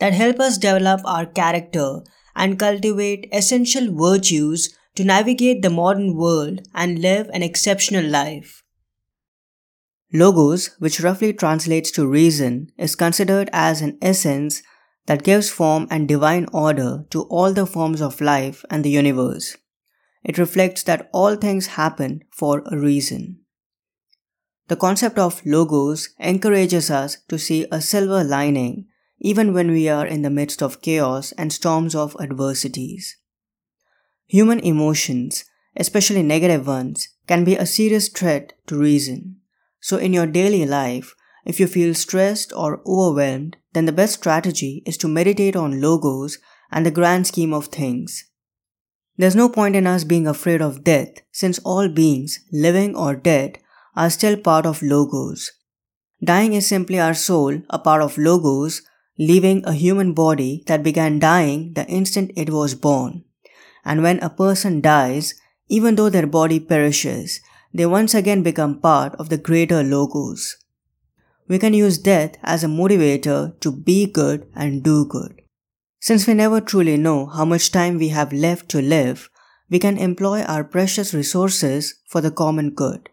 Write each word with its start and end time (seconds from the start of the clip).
that 0.00 0.12
help 0.14 0.40
us 0.40 0.58
develop 0.58 1.00
our 1.04 1.26
character 1.26 2.00
and 2.34 2.58
cultivate 2.58 3.28
essential 3.32 3.94
virtues 3.94 4.74
to 4.96 5.04
navigate 5.04 5.62
the 5.62 5.70
modern 5.70 6.16
world 6.16 6.60
and 6.74 6.98
live 6.98 7.28
an 7.32 7.42
exceptional 7.42 8.04
life. 8.04 8.62
Logos, 10.12 10.70
which 10.78 11.00
roughly 11.00 11.32
translates 11.32 11.90
to 11.92 12.06
reason, 12.06 12.72
is 12.76 12.96
considered 12.96 13.48
as 13.52 13.80
an 13.80 13.96
essence 14.02 14.62
that 15.06 15.22
gives 15.22 15.48
form 15.48 15.86
and 15.90 16.08
divine 16.08 16.46
order 16.52 17.04
to 17.10 17.22
all 17.22 17.52
the 17.52 17.66
forms 17.66 18.00
of 18.00 18.20
life 18.20 18.64
and 18.70 18.84
the 18.84 18.90
universe. 18.90 19.56
It 20.24 20.38
reflects 20.38 20.82
that 20.84 21.08
all 21.12 21.36
things 21.36 21.68
happen 21.78 22.24
for 22.30 22.62
a 22.66 22.76
reason. 22.76 23.40
The 24.68 24.76
concept 24.76 25.18
of 25.18 25.44
logos 25.46 26.10
encourages 26.18 26.90
us 26.90 27.18
to 27.28 27.38
see 27.38 27.66
a 27.72 27.80
silver 27.80 28.22
lining 28.22 28.86
even 29.20 29.52
when 29.52 29.70
we 29.70 29.88
are 29.88 30.06
in 30.06 30.22
the 30.22 30.30
midst 30.30 30.62
of 30.62 30.80
chaos 30.80 31.32
and 31.32 31.52
storms 31.52 31.94
of 31.94 32.16
adversities. 32.20 33.16
Human 34.26 34.60
emotions, 34.60 35.44
especially 35.76 36.22
negative 36.22 36.66
ones, 36.66 37.08
can 37.26 37.44
be 37.44 37.56
a 37.56 37.66
serious 37.66 38.08
threat 38.08 38.54
to 38.66 38.78
reason. 38.78 39.36
So, 39.80 39.96
in 39.96 40.12
your 40.12 40.26
daily 40.26 40.66
life, 40.66 41.14
if 41.44 41.60
you 41.60 41.66
feel 41.66 41.94
stressed 41.94 42.52
or 42.54 42.80
overwhelmed, 42.86 43.56
then 43.72 43.86
the 43.86 43.92
best 43.92 44.14
strategy 44.14 44.82
is 44.86 44.96
to 44.98 45.08
meditate 45.08 45.56
on 45.56 45.80
logos 45.80 46.38
and 46.70 46.84
the 46.84 46.90
grand 46.90 47.26
scheme 47.26 47.52
of 47.52 47.66
things. 47.66 48.24
There's 49.16 49.36
no 49.36 49.48
point 49.48 49.76
in 49.76 49.86
us 49.86 50.04
being 50.04 50.26
afraid 50.26 50.62
of 50.62 50.84
death 50.84 51.20
since 51.30 51.58
all 51.58 51.88
beings, 51.88 52.40
living 52.52 52.96
or 52.96 53.14
dead, 53.14 53.58
are 53.94 54.10
still 54.10 54.36
part 54.36 54.64
of 54.64 54.82
logos. 54.82 55.52
Dying 56.22 56.52
is 56.52 56.66
simply 56.66 57.00
our 57.00 57.14
soul, 57.14 57.62
a 57.68 57.78
part 57.78 58.02
of 58.02 58.16
logos, 58.16 58.82
leaving 59.20 59.62
a 59.66 59.74
human 59.74 60.14
body 60.14 60.64
that 60.66 60.82
began 60.82 61.18
dying 61.18 61.74
the 61.74 61.86
instant 61.88 62.32
it 62.36 62.48
was 62.48 62.74
born. 62.74 63.22
And 63.84 64.02
when 64.02 64.18
a 64.20 64.30
person 64.30 64.80
dies, 64.80 65.34
even 65.68 65.94
though 65.94 66.08
their 66.08 66.26
body 66.26 66.58
perishes, 66.58 67.40
they 67.74 67.84
once 67.84 68.14
again 68.14 68.42
become 68.42 68.80
part 68.80 69.14
of 69.16 69.28
the 69.28 69.36
greater 69.36 69.82
logos. 69.82 70.56
We 71.48 71.58
can 71.58 71.74
use 71.74 71.98
death 71.98 72.36
as 72.42 72.64
a 72.64 72.68
motivator 72.68 73.60
to 73.60 73.70
be 73.70 74.06
good 74.06 74.48
and 74.54 74.82
do 74.82 75.04
good. 75.04 75.42
Since 76.00 76.26
we 76.26 76.32
never 76.32 76.62
truly 76.62 76.96
know 76.96 77.26
how 77.26 77.44
much 77.44 77.70
time 77.70 77.98
we 77.98 78.08
have 78.08 78.32
left 78.32 78.70
to 78.70 78.80
live, 78.80 79.28
we 79.68 79.78
can 79.78 79.98
employ 79.98 80.44
our 80.44 80.64
precious 80.64 81.12
resources 81.12 81.96
for 82.08 82.22
the 82.22 82.30
common 82.30 82.70
good. 82.70 83.10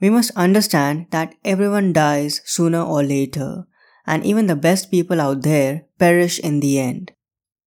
We 0.00 0.08
must 0.08 0.30
understand 0.34 1.08
that 1.10 1.34
everyone 1.44 1.92
dies 1.92 2.40
sooner 2.46 2.80
or 2.80 3.02
later, 3.02 3.66
and 4.06 4.24
even 4.24 4.46
the 4.46 4.56
best 4.56 4.90
people 4.90 5.20
out 5.20 5.42
there 5.42 5.84
perish 5.98 6.38
in 6.38 6.60
the 6.60 6.78
end. 6.78 7.12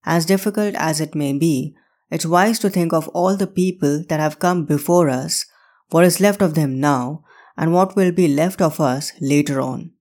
As 0.05 0.25
difficult 0.25 0.75
as 0.75 1.01
it 1.01 1.15
may 1.15 1.33
be, 1.33 1.75
it's 2.09 2.25
wise 2.25 2.57
to 2.59 2.69
think 2.69 2.93
of 2.93 3.07
all 3.09 3.35
the 3.35 3.47
people 3.47 4.03
that 4.09 4.19
have 4.19 4.39
come 4.39 4.65
before 4.65 5.09
us, 5.09 5.45
what 5.89 6.05
is 6.05 6.19
left 6.19 6.41
of 6.41 6.55
them 6.55 6.79
now, 6.79 7.23
and 7.57 7.73
what 7.73 7.95
will 7.95 8.11
be 8.11 8.27
left 8.27 8.61
of 8.61 8.79
us 8.79 9.11
later 9.19 9.59
on. 9.59 9.91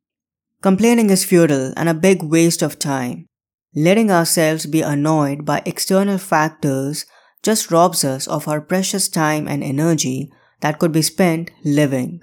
Complaining 0.62 1.10
is 1.10 1.24
futile 1.24 1.72
and 1.76 1.88
a 1.88 1.94
big 1.94 2.22
waste 2.22 2.62
of 2.62 2.78
time. 2.78 3.26
Letting 3.74 4.10
ourselves 4.10 4.66
be 4.66 4.80
annoyed 4.80 5.44
by 5.44 5.62
external 5.66 6.18
factors 6.18 7.04
just 7.42 7.70
robs 7.70 8.04
us 8.04 8.26
of 8.26 8.48
our 8.48 8.60
precious 8.60 9.08
time 9.08 9.46
and 9.46 9.62
energy 9.62 10.32
that 10.60 10.78
could 10.78 10.92
be 10.92 11.02
spent 11.02 11.50
living. 11.64 12.22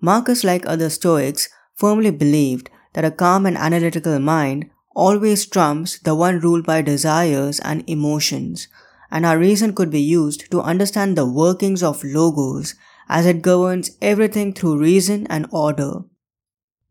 Marcus, 0.00 0.42
like 0.42 0.66
other 0.66 0.90
Stoics, 0.90 1.48
firmly 1.76 2.10
believed 2.10 2.70
that 2.92 3.04
a 3.04 3.10
calm 3.10 3.46
and 3.46 3.56
analytical 3.56 4.18
mind 4.18 4.70
always 4.94 5.46
trumps 5.46 5.98
the 6.00 6.14
one 6.14 6.40
ruled 6.40 6.66
by 6.66 6.82
desires 6.82 7.58
and 7.60 7.82
emotions, 7.88 8.68
and 9.10 9.24
our 9.24 9.38
reason 9.38 9.74
could 9.74 9.90
be 9.90 10.00
used 10.00 10.50
to 10.50 10.60
understand 10.60 11.16
the 11.16 11.26
workings 11.26 11.82
of 11.82 12.04
logos 12.04 12.74
as 13.08 13.26
it 13.26 13.42
governs 13.42 13.96
everything 14.00 14.52
through 14.52 14.78
reason 14.78 15.26
and 15.28 15.46
order. 15.50 16.00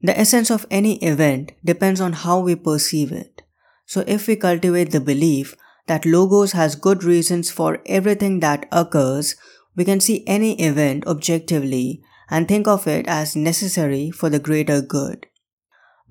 The 0.01 0.17
essence 0.17 0.49
of 0.49 0.65
any 0.71 0.97
event 1.03 1.51
depends 1.63 2.01
on 2.01 2.13
how 2.13 2.39
we 2.39 2.55
perceive 2.55 3.11
it. 3.11 3.43
So 3.85 4.03
if 4.07 4.27
we 4.27 4.35
cultivate 4.35 4.91
the 4.91 4.99
belief 4.99 5.55
that 5.87 6.05
logos 6.05 6.53
has 6.53 6.75
good 6.75 7.03
reasons 7.03 7.51
for 7.51 7.79
everything 7.85 8.39
that 8.39 8.67
occurs, 8.71 9.35
we 9.75 9.85
can 9.85 9.99
see 9.99 10.23
any 10.25 10.59
event 10.61 11.05
objectively 11.05 12.01
and 12.29 12.47
think 12.47 12.67
of 12.67 12.87
it 12.87 13.07
as 13.07 13.35
necessary 13.35 14.09
for 14.09 14.29
the 14.29 14.39
greater 14.39 14.81
good. 14.81 15.27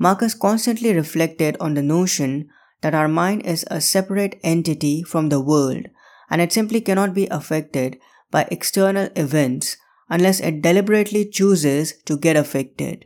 Marcus 0.03 0.33
constantly 0.33 0.95
reflected 0.95 1.59
on 1.61 1.75
the 1.75 1.83
notion 1.83 2.49
that 2.81 2.95
our 2.95 3.07
mind 3.07 3.43
is 3.45 3.67
a 3.71 3.83
separate 3.83 4.41
entity 4.43 5.03
from 5.03 5.29
the 5.29 5.41
world 5.41 5.89
and 6.31 6.41
it 6.41 6.55
simply 6.55 6.81
cannot 6.81 7.13
be 7.13 7.27
affected 7.27 7.99
by 8.31 8.49
external 8.51 9.11
events 9.15 9.77
unless 10.09 10.41
it 10.41 10.63
deliberately 10.63 11.27
chooses 11.29 11.93
to 12.05 12.17
get 12.17 12.35
affected. 12.35 13.05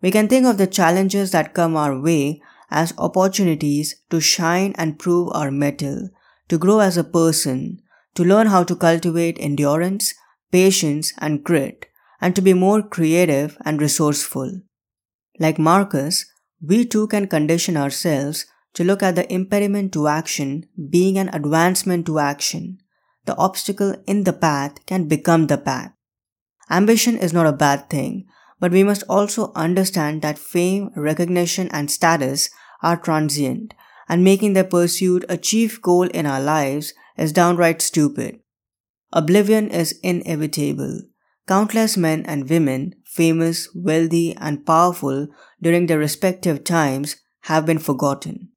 We 0.00 0.10
can 0.10 0.26
think 0.26 0.44
of 0.44 0.58
the 0.58 0.66
challenges 0.66 1.30
that 1.30 1.54
come 1.54 1.76
our 1.76 1.96
way 1.96 2.42
as 2.68 2.92
opportunities 2.98 4.02
to 4.10 4.20
shine 4.20 4.74
and 4.76 4.98
prove 4.98 5.30
our 5.32 5.52
mettle, 5.52 6.10
to 6.48 6.58
grow 6.58 6.80
as 6.80 6.96
a 6.96 7.04
person, 7.04 7.80
to 8.16 8.24
learn 8.24 8.48
how 8.48 8.64
to 8.64 8.74
cultivate 8.74 9.36
endurance, 9.38 10.14
patience, 10.50 11.12
and 11.18 11.44
grit, 11.44 11.86
and 12.20 12.34
to 12.34 12.42
be 12.42 12.54
more 12.54 12.82
creative 12.82 13.56
and 13.64 13.80
resourceful. 13.80 14.62
Like 15.42 15.58
Marcus, 15.58 16.26
we 16.60 16.84
too 16.84 17.08
can 17.08 17.26
condition 17.26 17.76
ourselves 17.76 18.46
to 18.74 18.84
look 18.84 19.02
at 19.02 19.16
the 19.16 19.30
impediment 19.32 19.92
to 19.94 20.06
action 20.06 20.66
being 20.88 21.18
an 21.18 21.30
advancement 21.30 22.06
to 22.06 22.20
action. 22.20 22.78
The 23.24 23.34
obstacle 23.36 23.96
in 24.06 24.22
the 24.22 24.32
path 24.32 24.86
can 24.86 25.08
become 25.08 25.48
the 25.48 25.58
path. 25.58 25.92
Ambition 26.70 27.16
is 27.18 27.32
not 27.32 27.48
a 27.48 27.58
bad 27.64 27.90
thing, 27.90 28.26
but 28.60 28.70
we 28.70 28.84
must 28.84 29.02
also 29.08 29.50
understand 29.56 30.22
that 30.22 30.38
fame, 30.38 30.90
recognition, 30.94 31.68
and 31.72 31.90
status 31.90 32.48
are 32.80 32.96
transient, 32.96 33.74
and 34.08 34.22
making 34.22 34.52
their 34.52 34.70
pursuit 34.76 35.24
a 35.28 35.36
chief 35.36 35.82
goal 35.82 36.06
in 36.20 36.24
our 36.24 36.40
lives 36.40 36.94
is 37.18 37.32
downright 37.32 37.82
stupid. 37.82 38.38
Oblivion 39.12 39.68
is 39.70 39.98
inevitable. 40.04 41.00
Countless 41.46 41.96
men 41.96 42.24
and 42.26 42.48
women 42.48 42.94
famous, 43.04 43.68
wealthy, 43.74 44.34
and 44.36 44.64
powerful 44.64 45.28
during 45.60 45.86
their 45.86 45.98
respective 45.98 46.64
times 46.64 47.16
have 47.42 47.66
been 47.66 47.78
forgotten. 47.78 48.48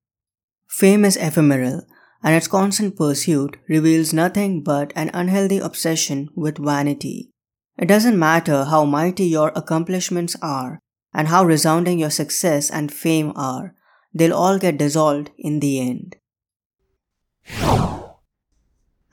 Fame 0.67 1.03
is 1.03 1.17
ephemeral, 1.17 1.85
and 2.23 2.35
its 2.35 2.47
constant 2.47 2.95
pursuit 2.95 3.57
reveals 3.67 4.13
nothing 4.13 4.63
but 4.63 4.93
an 4.95 5.11
unhealthy 5.13 5.57
obsession 5.57 6.29
with 6.35 6.57
vanity. 6.57 7.31
It 7.77 7.87
doesn't 7.87 8.17
matter 8.17 8.63
how 8.63 8.85
mighty 8.85 9.25
your 9.25 9.51
accomplishments 9.55 10.37
are 10.41 10.79
and 11.13 11.27
how 11.27 11.43
resounding 11.43 11.99
your 11.99 12.09
success 12.09 12.69
and 12.69 12.93
fame 12.93 13.31
are, 13.35 13.73
they'll 14.13 14.33
all 14.33 14.57
get 14.59 14.77
dissolved 14.77 15.31
in 15.37 15.59
the 15.59 15.79
end. 15.79 16.15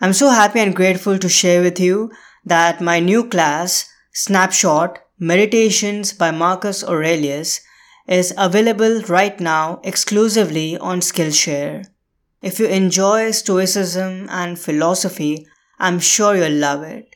I'm 0.01 0.13
so 0.13 0.31
happy 0.31 0.59
and 0.59 0.75
grateful 0.75 1.19
to 1.19 1.29
share 1.29 1.63
with 1.63 1.79
you 1.79 2.11
that 2.45 2.81
my 2.81 3.01
new 3.01 3.29
class, 3.29 3.89
Snapshot, 4.13 4.99
Meditations 5.19 6.13
by 6.13 6.33
Marcus 6.33 6.83
Aurelius 6.83 7.61
is 8.09 8.35
available 8.37 9.03
right 9.03 9.39
now 9.39 9.81
exclusively 9.85 10.77
on 10.79 10.99
Skillshare. 10.99 11.87
If 12.43 12.59
you 12.59 12.67
enjoy 12.67 13.31
Stoicism 13.31 14.27
and 14.29 14.59
philosophy, 14.59 15.47
I'm 15.79 16.01
sure 16.01 16.35
you'll 16.35 16.59
love 16.59 16.83
it. 16.83 17.15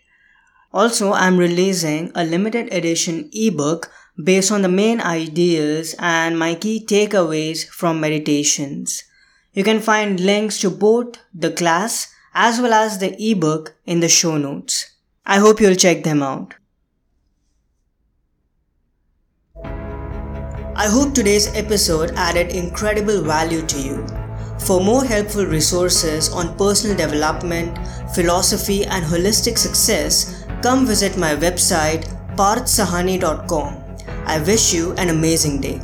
Also, 0.73 1.13
I'm 1.13 1.37
releasing 1.37 2.13
a 2.15 2.23
limited 2.23 2.73
edition 2.73 3.29
ebook 3.33 3.91
based 4.23 4.53
on 4.53 4.63
the 4.63 4.69
main 4.69 5.01
ideas 5.01 5.97
and 5.99 6.39
my 6.39 6.55
key 6.55 6.85
takeaways 6.87 7.67
from 7.67 8.01
meditations. 8.01 9.03
You 9.53 9.65
can 9.65 9.81
find 9.81 10.21
links 10.21 10.61
to 10.61 10.71
both 10.71 11.19
the 11.35 11.51
class 11.51 12.13
as 12.35 12.61
well 12.61 12.73
as 12.73 12.99
the 12.99 13.17
ebook 13.21 13.75
in 13.85 14.01
the 14.01 14.09
show 14.09 14.37
notes. 14.37 14.93
I 15.29 15.39
hope 15.41 15.61
you'll 15.61 15.75
check 15.75 16.05
them 16.05 16.23
out. 16.23 16.55
I 20.77 20.87
hope 20.89 21.15
today's 21.15 21.49
episode 21.55 22.13
added 22.15 22.51
incredible 22.55 23.23
value 23.23 23.63
to 23.67 23.81
you. 23.81 24.07
For 24.61 24.81
more 24.81 25.05
helpful 25.05 25.45
resources 25.45 26.29
on 26.33 26.57
personal 26.57 26.97
development, 26.97 27.77
philosophy, 28.15 28.85
and 28.85 29.05
holistic 29.05 29.59
success, 29.59 30.45
come 30.63 30.87
visit 30.87 31.17
my 31.17 31.35
website 31.35 32.07
parthsahani.com. 32.37 33.83
I 34.27 34.39
wish 34.41 34.73
you 34.73 34.93
an 34.93 35.09
amazing 35.09 35.61
day. 35.61 35.81